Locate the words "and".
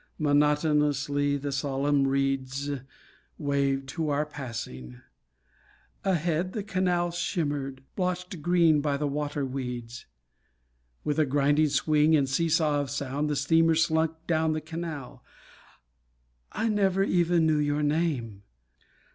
12.15-12.27